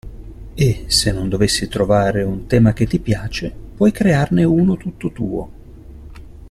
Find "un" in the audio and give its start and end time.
2.23-2.47